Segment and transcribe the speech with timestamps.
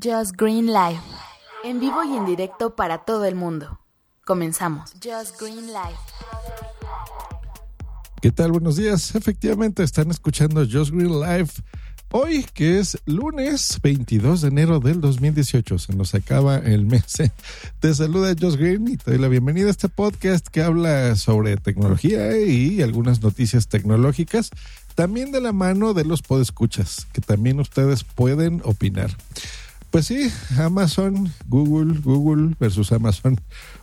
[0.00, 1.00] Just Green Live.
[1.64, 3.78] En vivo y en directo para todo el mundo.
[4.24, 4.92] Comenzamos.
[4.94, 5.98] Just Green Live.
[8.22, 8.52] ¿Qué tal?
[8.52, 9.14] Buenos días.
[9.14, 11.50] Efectivamente, están escuchando Just Green Live.
[12.10, 17.30] Hoy, que es lunes 22 de enero del 2018, se nos acaba el mes.
[17.80, 21.56] Te saluda Josh Green y te doy la bienvenida a este podcast que habla sobre
[21.56, 24.50] tecnología y algunas noticias tecnológicas,
[24.94, 29.10] también de la mano de los podescuchas, que también ustedes pueden opinar.
[29.92, 33.38] Pues sí, Amazon, Google, Google versus Amazon.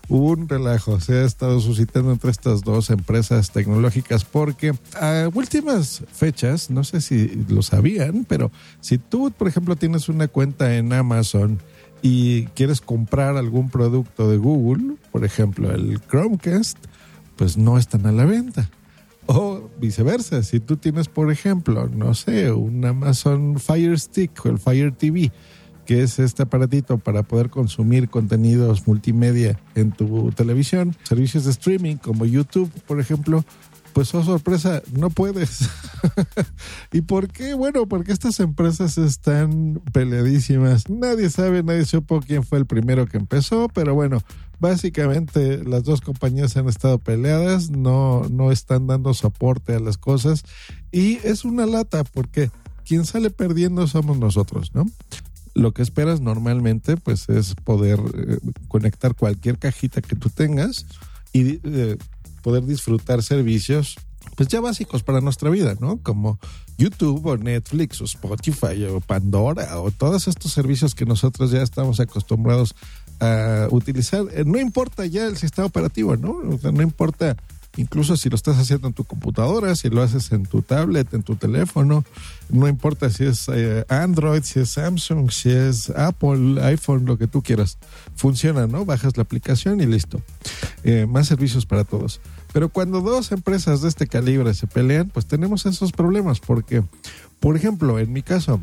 [0.08, 6.72] Un relajo, se ha estado suscitando entre estas dos empresas tecnológicas porque a últimas fechas,
[6.72, 11.60] no sé si lo sabían, pero si tú, por ejemplo, tienes una cuenta en Amazon
[12.02, 16.80] y quieres comprar algún producto de Google, por ejemplo, el Chromecast,
[17.36, 18.68] pues no están a la venta.
[19.28, 24.58] O viceversa, si tú tienes, por ejemplo, no sé, un Amazon Fire Stick o el
[24.58, 25.32] Fire TV,
[25.90, 31.96] que es este aparatito para poder consumir contenidos multimedia en tu televisión, servicios de streaming
[31.96, 33.44] como YouTube, por ejemplo,
[33.94, 35.68] pues oh sorpresa, no puedes.
[36.94, 37.56] ¿Y por qué?
[37.56, 40.88] Bueno, porque estas empresas están peleadísimas.
[40.92, 44.22] Nadie sabe, nadie supo quién fue el primero que empezó, pero bueno,
[44.60, 50.44] básicamente las dos compañías han estado peleadas, no, no están dando soporte a las cosas
[50.92, 52.52] y es una lata porque
[52.86, 54.86] quien sale perdiendo somos nosotros, ¿no?
[55.54, 60.86] Lo que esperas normalmente pues es poder eh, conectar cualquier cajita que tú tengas
[61.34, 61.98] y eh,
[62.42, 63.98] poder disfrutar servicios
[64.36, 65.98] pues ya básicos para nuestra vida, ¿no?
[66.02, 66.40] Como
[66.78, 72.00] YouTube o Netflix o Spotify o Pandora o todos estos servicios que nosotros ya estamos
[72.00, 72.76] acostumbrados
[73.20, 74.26] a utilizar.
[74.32, 76.42] Eh, no importa ya el sistema operativo, ¿no?
[76.72, 77.36] No importa
[77.78, 81.24] incluso si lo estás haciendo en tu computadora, si lo haces en tu tablet, en
[81.24, 82.04] tu teléfono,
[82.50, 87.28] no importa si es eh, Android, si es Samsung, si es Apple, iPhone, lo que
[87.28, 87.78] tú quieras,
[88.16, 88.86] funciona, ¿no?
[88.86, 90.22] Bajas la aplicación y listo.
[90.84, 92.22] Eh, más servicios para todos.
[92.54, 96.84] Pero cuando dos empresas de este calibre se pelean, pues tenemos esos problemas, porque,
[97.40, 98.60] por ejemplo, en mi caso,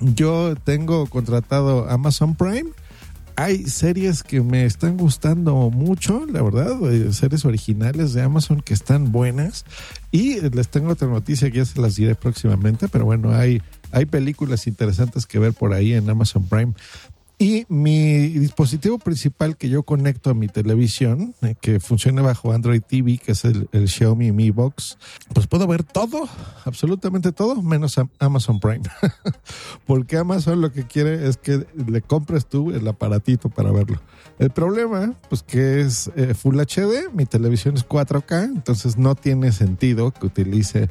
[0.00, 2.70] yo tengo contratado Amazon Prime
[3.38, 8.74] hay series que me están gustando mucho, la verdad, eh, series originales de Amazon que
[8.74, 9.64] están buenas.
[10.10, 13.62] Y les tengo otra noticia que ya se las diré próximamente, pero bueno, hay,
[13.92, 16.72] hay películas interesantes que ver por ahí en Amazon Prime.
[17.40, 22.82] Y mi dispositivo principal que yo conecto a mi televisión, eh, que funciona bajo Android
[22.82, 24.98] TV, que es el, Xiaomi Mi Box,
[25.32, 26.28] pues puedo ver todo,
[26.64, 28.82] absolutamente todo, menos Amazon Prime.
[29.86, 34.00] Porque Amazon lo que quiere es que le compres tú el aparatito para verlo.
[34.40, 39.52] El problema, pues que es eh, Full HD, mi televisión es 4K, entonces no tiene
[39.52, 40.88] sentido que utilice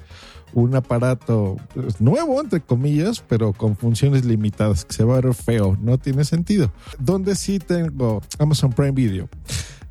[0.54, 1.58] un aparato
[2.00, 6.24] nuevo, entre comillas, pero con funciones limitadas, que se va a ver feo, no tiene
[6.26, 6.72] sentido.
[7.00, 9.30] Donde sí tengo Amazon Prime Video.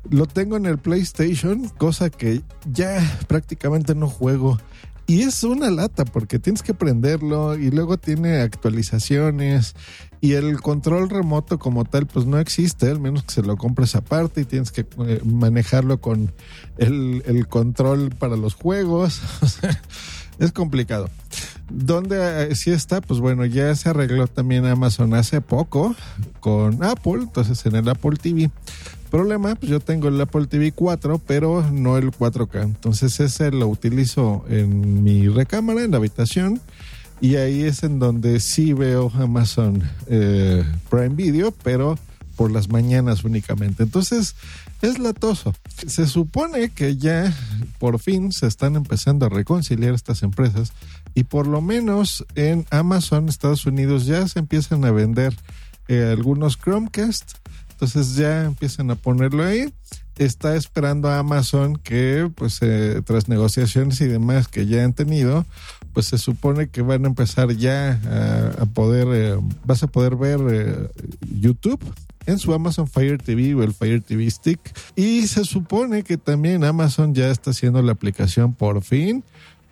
[0.09, 2.41] Lo tengo en el PlayStation, cosa que
[2.71, 4.57] ya prácticamente no juego.
[5.05, 9.73] Y es una lata porque tienes que prenderlo y luego tiene actualizaciones
[10.19, 13.95] y el control remoto como tal pues no existe, al menos que se lo compres
[13.95, 16.33] aparte y tienes que eh, manejarlo con
[16.77, 19.21] el control para los juegos.
[20.39, 21.09] es complicado.
[21.69, 22.17] ¿Dónde
[22.51, 23.01] eh, sí está?
[23.01, 25.95] Pues bueno, ya se arregló también Amazon hace poco
[26.39, 28.49] con Apple, entonces en el Apple TV.
[29.11, 32.63] Problema, pues yo tengo el Apple TV 4, pero no el 4K.
[32.63, 36.61] Entonces ese lo utilizo en mi recámara, en la habitación.
[37.19, 41.97] Y ahí es en donde sí veo Amazon eh, Prime Video, pero
[42.35, 43.83] por las mañanas únicamente.
[43.83, 44.35] Entonces,
[44.81, 45.53] es latoso.
[45.87, 47.33] Se supone que ya
[47.79, 50.73] por fin se están empezando a reconciliar estas empresas
[51.15, 55.35] y por lo menos en Amazon, Estados Unidos, ya se empiezan a vender
[55.87, 57.33] eh, algunos Chromecast.
[57.71, 59.73] Entonces ya empiezan a ponerlo ahí.
[60.17, 65.45] Está esperando a Amazon que, pues, eh, tras negociaciones y demás que ya han tenido,
[65.93, 67.99] pues se supone que van a empezar ya
[68.59, 70.91] a, poder, eh, vas a poder ver
[71.31, 71.79] YouTube
[72.27, 74.59] en su Amazon Fire TV o el Fire TV Stick.
[74.95, 79.23] Y se supone que también Amazon ya está haciendo la aplicación por fin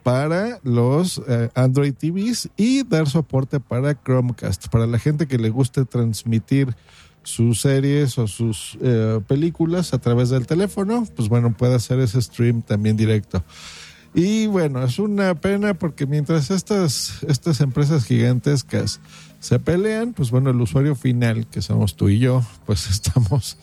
[0.02, 5.50] para los eh, Android TVs y dar soporte para Chromecast, para la gente que le
[5.50, 6.76] guste transmitir
[7.24, 12.22] sus series o sus eh, películas a través del teléfono, pues bueno, puede hacer ese
[12.22, 13.44] stream también directo.
[14.14, 19.02] Y bueno, es una pena porque mientras estas, estas empresas gigantescas
[19.46, 23.58] se pelean, pues bueno, el usuario final, que somos tú y yo, pues estamos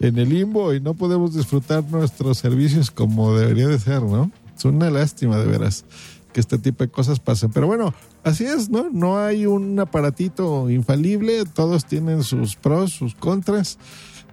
[0.00, 4.32] en el limbo y no podemos disfrutar nuestros servicios como debería de ser, ¿no?
[4.56, 5.84] Es una lástima, de veras.
[6.32, 7.52] que este tipo de cosas pasen.
[7.52, 7.94] Pero bueno,
[8.24, 8.90] así es, ¿no?
[8.90, 13.78] No hay un aparatito infalible, todos tienen sus pros, sus contras,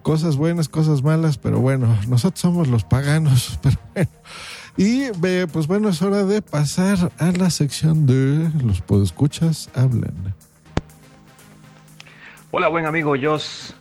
[0.01, 4.11] cosas buenas, cosas malas, pero bueno, nosotros somos los paganos, pero bueno.
[4.75, 5.11] Y
[5.53, 10.33] pues bueno, es hora de pasar a la sección de los podescuchas hablan.
[12.57, 13.75] Hola, buen amigo Jos.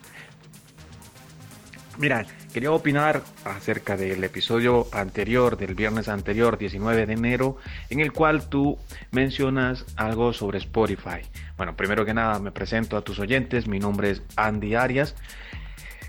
[1.96, 7.56] Mira, quería opinar acerca del episodio anterior, del viernes anterior, 19 de enero,
[7.88, 8.76] en el cual tú
[9.12, 11.20] mencionas algo sobre Spotify.
[11.56, 15.14] Bueno, primero que nada me presento a tus oyentes, mi nombre es Andy Arias,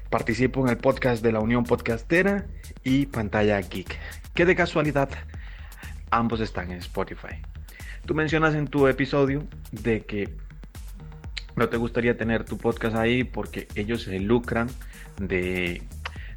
[0.09, 2.47] participo en el podcast de la Unión Podcastera
[2.83, 3.95] y Pantalla Geek
[4.33, 5.09] que de casualidad
[6.09, 7.43] ambos están en Spotify.
[8.07, 10.44] Tú mencionas en tu episodio de que
[11.55, 14.69] no te gustaría tener tu podcast ahí porque ellos se lucran
[15.19, 15.81] de,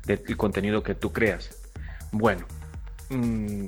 [0.06, 1.50] del contenido que tú creas.
[2.12, 2.46] Bueno,
[3.10, 3.66] mm,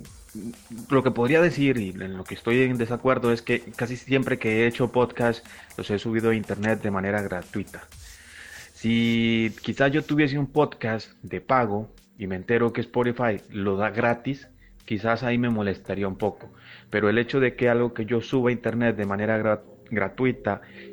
[0.90, 4.38] lo que podría decir y en lo que estoy en desacuerdo es que casi siempre
[4.38, 5.44] que he hecho podcast
[5.76, 7.82] los he subido a internet de manera gratuita.
[8.72, 13.90] Si quizás yo tuviese un podcast de pago, y me entero que Spotify lo da
[13.90, 14.48] gratis,
[14.84, 16.52] quizás ahí me molestaría un poco.
[16.90, 19.79] Pero el hecho de que algo que yo suba a internet de manera gratuita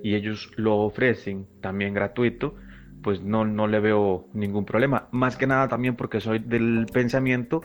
[0.03, 2.55] y ellos lo ofrecen también gratuito,
[3.03, 5.07] pues no, no le veo ningún problema.
[5.11, 7.63] Más que nada también porque soy del pensamiento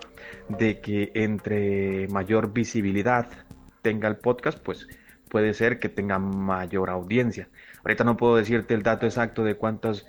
[0.48, 3.28] de que entre mayor visibilidad
[3.82, 4.86] tenga el podcast, pues
[5.28, 7.48] puede ser que tenga mayor audiencia.
[7.84, 10.06] Ahorita no puedo decirte el dato exacto de cuántas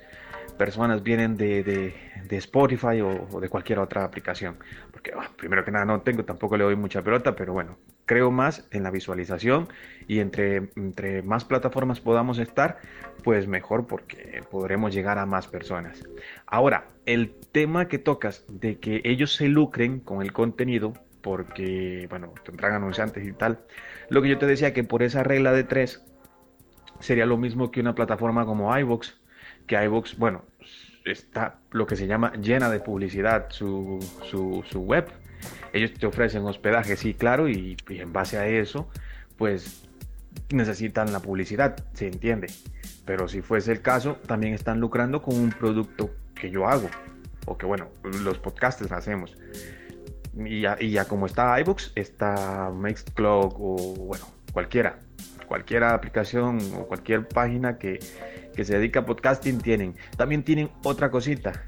[0.56, 1.94] personas vienen de,
[2.30, 4.56] Spotify o, de cualquier otra aplicación.
[4.92, 8.30] Porque ah, primero que nada no tengo, tampoco le doy mucha pelota, pero bueno, creo
[8.30, 9.68] más en la visualización
[10.06, 12.78] y entre, entre más plataformas podamos estar,
[13.22, 16.02] pues mejor porque podremos llegar a más personas.
[16.46, 20.92] Ahora, el tema que tocas de que ellos se lucren con el contenido,
[21.22, 23.60] porque, bueno, tendrán anunciantes y tal,
[24.10, 26.04] lo que yo te decía que por esa regla de tres
[27.00, 29.14] sería lo mismo que una plataforma como iVoox
[29.66, 30.42] que iVoox, bueno,
[31.04, 33.98] está lo que se llama llena de publicidad su,
[34.30, 35.06] su, web.
[35.72, 38.88] Ellos te ofrecen hospedaje, sí, claro, y, en base a eso,
[39.36, 39.88] pues
[40.50, 42.48] necesitan la publicidad, se entiende.
[43.04, 46.88] Pero si fuese el caso, también están lucrando con un producto que yo hago,
[47.46, 49.36] o que bueno, los podcasters hacemos.
[50.36, 54.98] Y ya, y ya como está iVoox, está Mixcloud o bueno, cualquiera,
[55.46, 58.00] cualquier aplicación o cualquier página que,
[58.54, 59.94] que se dedica a podcasting tienen.
[60.16, 61.64] También tienen otra cosita,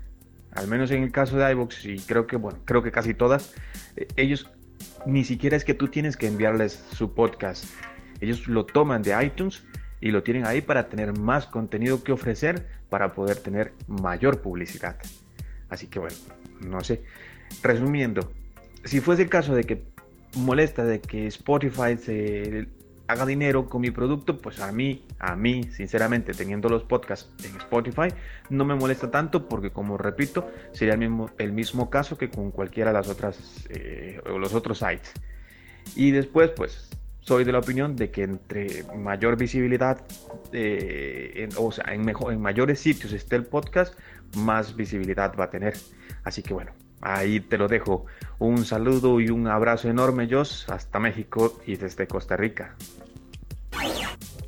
[0.57, 3.55] al menos en el caso de iVoox y creo que, bueno, creo que casi todas,
[3.97, 4.51] eh, ellos
[5.05, 7.67] ni siquiera es que tú tienes que enviarles su podcast.
[8.21, 9.63] Ellos lo toman de iTunes
[10.01, 14.97] y lo tienen ahí para tener más contenido que ofrecer para poder tener mayor publicidad.
[15.69, 16.17] Así que bueno,
[16.61, 17.05] no sé.
[17.63, 18.33] Resumiendo,
[18.85, 19.85] si fuese el caso de que
[20.37, 22.69] molesta de que Spotify se
[23.09, 27.57] haga dinero con mi producto, pues a mí, a mí, sinceramente, teniendo los podcasts en
[27.57, 28.09] Spotify,
[28.51, 32.95] no me molesta tanto porque, como repito, sería el mismo, caso que con cualquiera de
[32.95, 35.13] las otras eh, los otros sites.
[35.95, 40.01] Y después, pues, soy de la opinión de que entre mayor visibilidad,
[40.53, 43.99] eh, o sea, en, mejor, en mayores sitios esté el podcast,
[44.37, 45.75] más visibilidad va a tener.
[46.25, 46.73] Así que bueno,
[47.15, 48.07] ahí te lo dejo.
[48.39, 52.77] Un saludo y un abrazo enorme, Jos, hasta México y desde Costa Rica.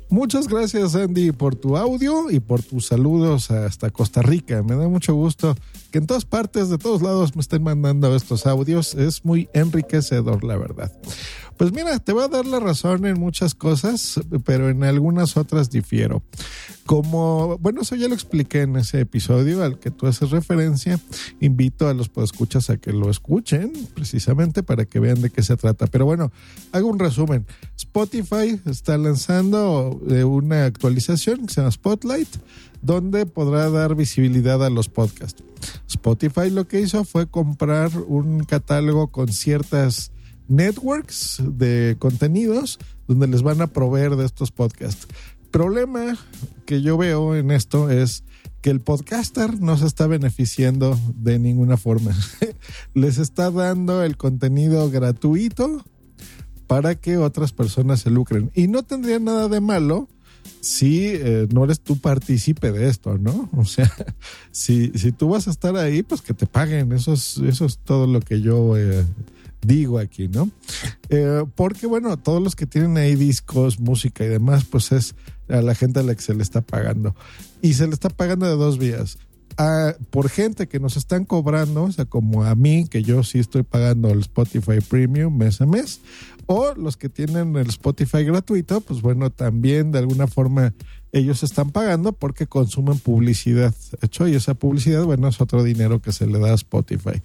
[0.09, 4.63] Muchas gracias Andy por tu audio y por tus saludos hasta Costa Rica.
[4.63, 5.55] Me da mucho gusto
[5.89, 8.95] que en todas partes, de todos lados me estén mandando estos audios.
[8.95, 10.91] Es muy enriquecedor, la verdad.
[11.59, 15.69] Pues mira, te voy a dar la razón en muchas cosas, pero en algunas otras
[15.69, 16.23] difiero.
[16.85, 21.01] Como, bueno, eso ya lo expliqué en ese episodio al que tú haces referencia.
[21.41, 25.57] Invito a los escuchas a que lo escuchen, precisamente para que vean de qué se
[25.57, 25.87] trata.
[25.87, 26.31] Pero bueno,
[26.71, 27.45] hago un resumen.
[27.75, 32.29] Spotify está lanzando eh, una actualización que se llama Spotlight,
[32.81, 35.43] donde podrá dar visibilidad a los podcasts.
[35.89, 40.11] Spotify lo que hizo fue comprar un catálogo con ciertas
[40.47, 45.07] networks de contenidos donde les van a proveer de estos podcasts.
[45.51, 46.17] Problema
[46.65, 48.23] que yo veo en esto es
[48.61, 52.15] que el podcaster no se está beneficiando de ninguna forma.
[52.93, 55.83] les está dando el contenido gratuito
[56.67, 58.51] para que otras personas se lucren.
[58.53, 60.07] Y no tendría nada de malo
[60.61, 63.49] si eh, no eres tú partícipe de esto, ¿no?
[63.55, 63.91] O sea,
[64.51, 66.91] si, si tú vas a estar ahí, pues que te paguen.
[66.91, 68.77] Eso es, eso es todo lo que yo...
[68.77, 69.05] Eh,
[69.61, 70.49] digo aquí, ¿no?
[71.09, 75.15] Eh, porque bueno, todos los que tienen ahí discos, música y demás, pues es
[75.49, 77.15] a la gente a la que se le está pagando.
[77.61, 79.17] Y se le está pagando de dos vías.
[80.09, 83.63] por gente que nos están cobrando, o sea, como a mí, que yo sí estoy
[83.63, 85.99] pagando el Spotify Premium mes a mes,
[86.51, 90.73] O los que tienen el Spotify gratuito, pues bueno, también de alguna forma
[91.11, 93.75] ellos están pagando porque consumen publicidad.
[94.01, 97.21] Hecho, y esa publicidad, bueno, es otro dinero que se le da a Spotify.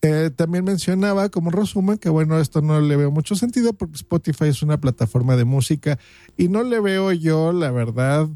[0.00, 4.46] Eh, también mencionaba como resumen que bueno, esto no le veo mucho sentido porque Spotify
[4.46, 5.98] es una plataforma de música
[6.38, 8.26] y no le veo yo, la verdad,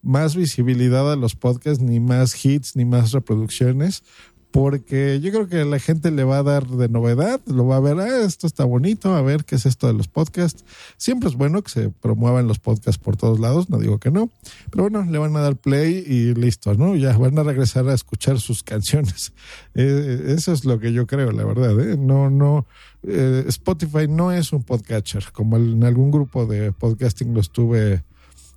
[0.00, 4.04] más visibilidad a los podcasts, ni más hits, ni más reproducciones,
[4.50, 7.80] porque yo creo que la gente le va a dar de novedad, lo va a
[7.80, 10.64] ver, ah, esto está bonito, a ver qué es esto de los podcasts.
[10.96, 14.30] Siempre es bueno que se promuevan los podcasts por todos lados, no digo que no,
[14.70, 16.96] pero bueno, le van a dar play y listo, ¿no?
[16.96, 19.32] Ya van a regresar a escuchar sus canciones.
[19.78, 21.98] Eh, eso es lo que yo creo, la verdad, ¿eh?
[21.98, 22.66] No, no,
[23.02, 28.02] eh, Spotify no es un podcatcher, como en algún grupo de podcasting lo estuve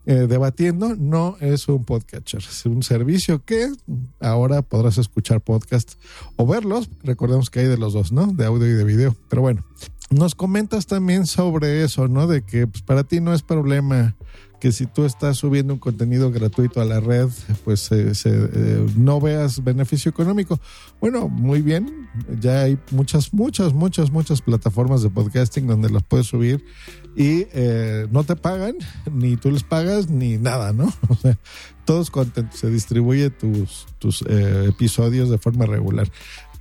[0.10, 3.72] eh, debatiendo, no es un podcatcher, es un servicio que
[4.20, 5.94] ahora podrás escuchar podcast
[6.36, 6.90] o verlos.
[7.04, 8.26] Recordemos que hay de los dos, ¿no?
[8.26, 9.16] De audio y de video.
[9.30, 9.64] Pero bueno,
[10.10, 12.26] nos comentas también sobre eso, ¿no?
[12.26, 14.16] De que pues, para ti no es problema
[14.60, 17.30] que si tú estás subiendo un contenido gratuito a la red,
[17.64, 20.60] pues eh, no veas beneficio económico.
[21.00, 26.28] Bueno, muy bien, ya hay muchas, muchas, muchas, muchas plataformas de podcasting donde las puedes
[26.28, 26.64] subir
[27.16, 28.76] y eh, no te pagan,
[29.12, 30.92] ni tú les pagas, ni nada, ¿no?
[31.10, 31.38] O sea,
[31.86, 36.08] todos contentos, se distribuye tus, tus eh, episodios de forma regular.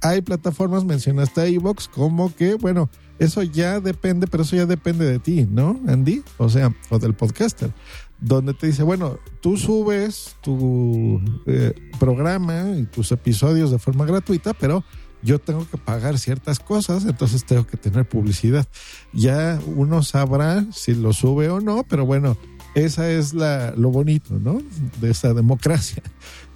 [0.00, 2.88] Hay plataformas, mencionaste Evox, como que, bueno,
[3.18, 6.22] eso ya depende, pero eso ya depende de ti, ¿no, Andy?
[6.36, 7.72] O sea, o del podcaster,
[8.20, 14.54] donde te dice, bueno, tú subes tu eh, programa y tus episodios de forma gratuita,
[14.54, 14.84] pero
[15.22, 18.66] yo tengo que pagar ciertas cosas, entonces tengo que tener publicidad.
[19.12, 22.36] Ya uno sabrá si lo sube o no, pero bueno,
[22.74, 24.62] esa es la, lo bonito, ¿no?
[25.00, 26.02] De esa democracia.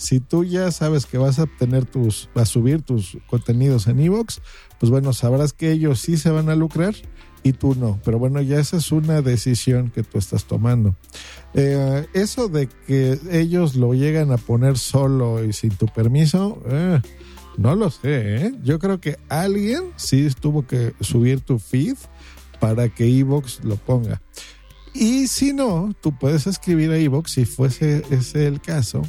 [0.02, 4.42] Si tú ya sabes que vas a tener tus, a subir tus contenidos en Evox,
[4.80, 6.96] pues bueno, sabrás que ellos sí se van a lucrar
[7.44, 8.00] y tú no.
[8.04, 10.96] Pero bueno, ya esa es una decisión que tú estás tomando.
[11.54, 17.00] Eh, eso de que ellos lo llegan a poner solo y sin tu permiso, eh,
[17.56, 18.46] no lo sé.
[18.46, 18.54] ¿eh?
[18.64, 21.94] Yo creo que alguien sí tuvo que subir tu feed
[22.58, 24.20] para que Evox lo ponga.
[24.94, 29.02] Y si no, tú puedes escribir a Evox si fuese ese el caso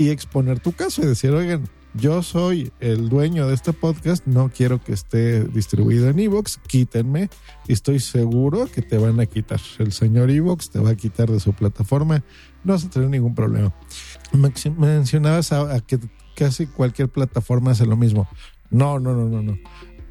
[0.00, 4.48] y exponer tu caso y decir, oigan, yo soy el dueño de este podcast, no
[4.48, 7.28] quiero que esté distribuido en Evox, quítenme
[7.68, 9.60] y estoy seguro que te van a quitar.
[9.78, 12.24] El señor Evox te va a quitar de su plataforma,
[12.64, 13.74] no vas a tener ningún problema.
[14.32, 15.52] Mencionabas
[15.86, 15.98] que
[16.34, 18.26] casi cualquier plataforma hace lo mismo.
[18.70, 19.58] No, no, no, no, no.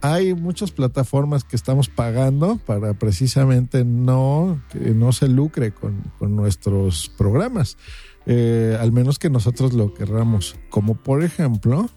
[0.02, 7.10] Hay muchas plataformas que estamos pagando para precisamente no no se lucre con, con nuestros
[7.18, 7.76] programas.
[8.32, 10.56] Eh, al menos que nosotros lo querramos.
[10.70, 11.90] Como por ejemplo,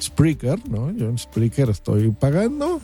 [0.00, 0.92] Spreaker, ¿no?
[0.92, 2.80] Yo en Spreaker estoy pagando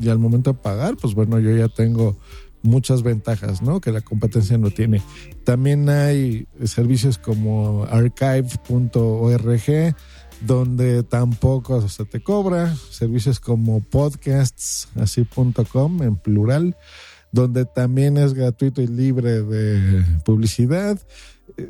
[0.00, 2.16] y al momento de pagar, pues bueno, yo ya tengo
[2.62, 3.82] muchas ventajas, ¿no?
[3.82, 5.02] Que la competencia no tiene.
[5.44, 9.62] También hay servicios como archive.org,
[10.40, 16.74] donde tampoco se te cobra, servicios como podcasts, así.com en plural,
[17.32, 20.98] donde también es gratuito y libre de publicidad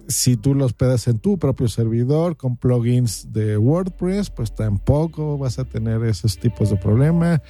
[0.09, 5.59] si tú los pedas en tu propio servidor con plugins de WordPress, pues tampoco vas
[5.59, 7.43] a tener esos tipos de problema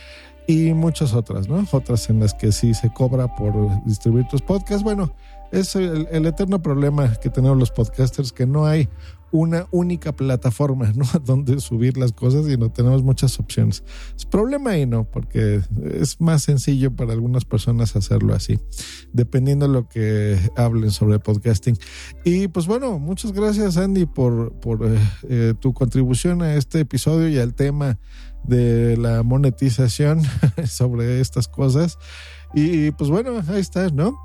[0.47, 1.65] y muchas otras, ¿no?
[1.71, 4.83] Otras en las que sí se cobra por distribuir tus podcasts.
[4.83, 5.15] Bueno,
[5.53, 8.89] es el, el eterno problema que tenemos los podcasters, que no hay
[9.33, 11.05] una única plataforma, ¿no?
[11.25, 13.85] Donde subir las cosas y no tenemos muchas opciones.
[14.17, 15.61] Es problema y no, porque
[15.95, 18.59] es más sencillo para algunas personas hacerlo así,
[19.13, 21.77] dependiendo de lo que hablen sobre podcasting.
[22.25, 27.29] Y pues bueno, muchas gracias Andy por, por eh, eh, tu contribución a este episodio
[27.29, 27.99] y al tema
[28.45, 30.23] de la monetización
[30.67, 31.99] sobre estas cosas.
[32.55, 34.19] Y pues bueno, ahí está, ¿no?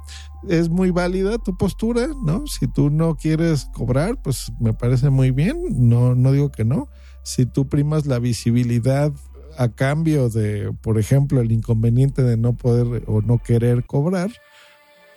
[0.47, 2.47] Es muy válida tu postura, ¿no?
[2.47, 6.87] Si tú no quieres cobrar, pues me parece muy bien, no, no digo que no.
[7.23, 9.11] Si tú primas la visibilidad
[9.57, 14.31] a cambio de, por ejemplo, el inconveniente de no poder o no querer cobrar,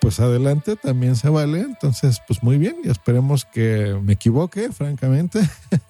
[0.09, 1.61] pues adelante, también se vale.
[1.61, 5.39] Entonces, pues muy bien, y esperemos que me equivoque, francamente,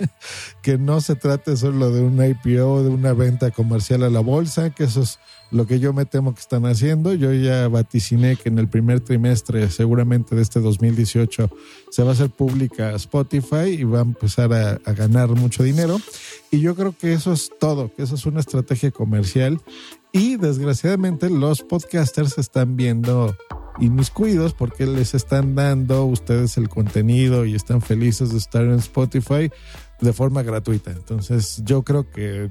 [0.60, 4.70] que no se trate solo de un IPO, de una venta comercial a la bolsa,
[4.70, 5.20] que eso es
[5.52, 7.14] lo que yo me temo que están haciendo.
[7.14, 11.48] Yo ya vaticiné que en el primer trimestre, seguramente de este 2018,
[11.88, 16.00] se va a hacer pública Spotify y va a empezar a, a ganar mucho dinero.
[16.50, 19.60] Y yo creo que eso es todo, que eso es una estrategia comercial.
[20.10, 23.36] Y desgraciadamente los podcasters están viendo
[23.80, 29.50] inmiscuidos porque les están dando ustedes el contenido y están felices de estar en Spotify,
[30.00, 30.90] de forma gratuita.
[30.90, 32.50] Entonces yo creo que eh,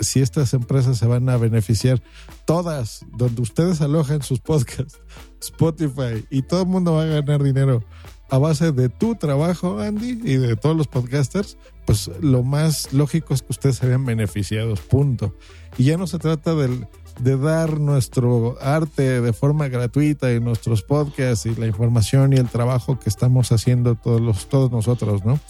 [0.00, 2.02] si estas empresas se van a beneficiar,
[2.44, 4.98] todas, donde ustedes alojan sus podcasts,
[5.40, 7.82] Spotify, y todo el mundo va a ganar dinero
[8.28, 13.34] a base de tu trabajo, Andy, y de todos los podcasters, pues lo más lógico
[13.34, 15.36] es que ustedes se vean beneficiados, punto.
[15.78, 20.82] Y ya no se trata del, de dar nuestro arte de forma gratuita y nuestros
[20.82, 25.40] podcasts y la información y el trabajo que estamos haciendo todos, los, todos nosotros, ¿no?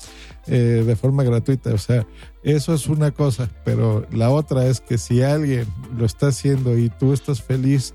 [0.47, 1.75] Eh, de forma gratuita.
[1.75, 2.07] O sea,
[2.43, 6.89] eso es una cosa, pero la otra es que si alguien lo está haciendo y
[6.89, 7.95] tú estás feliz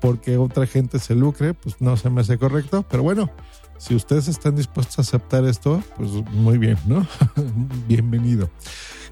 [0.00, 3.30] porque otra gente se lucre, pues no se me hace correcto, pero bueno
[3.82, 7.04] si ustedes están dispuestos a aceptar esto, pues muy bien, ¿no?
[7.88, 8.48] Bienvenido.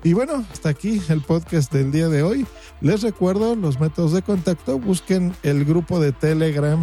[0.04, 2.46] Y bueno, hasta aquí el podcast del día de hoy.
[2.80, 4.78] Les recuerdo los métodos de contacto.
[4.78, 6.78] Busquen el grupo de Telegram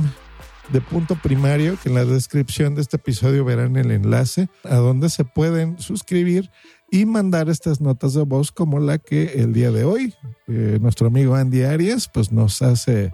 [0.74, 5.10] de punto primario, que en la descripción de este episodio verán el enlace a donde
[5.10, 6.52] se pueden suscribir
[6.92, 10.14] y mandar estas notas de voz como la que el día de hoy
[10.48, 13.14] eh, nuestro amigo Andy Arias pues nos hace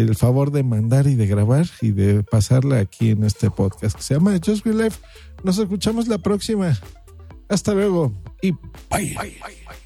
[0.00, 4.02] el favor de mandar y de grabar y de pasarla aquí en este podcast que
[4.02, 4.98] se llama Just Green Life.
[5.44, 6.76] Nos escuchamos la próxima.
[7.48, 8.60] Hasta luego y bye.
[8.90, 9.83] bye, bye